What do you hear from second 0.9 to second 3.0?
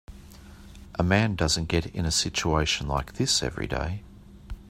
A man doesn't get in a situation